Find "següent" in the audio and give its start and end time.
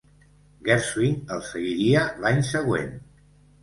2.53-2.95